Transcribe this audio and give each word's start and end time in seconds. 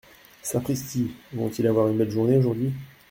Sapristi! 0.41 1.11
vont-ils 1.31 1.67
avoir 1.67 1.87
une 1.87 1.99
belle 1.99 2.09
journée 2.09 2.35
aujourd’hui! 2.37 2.73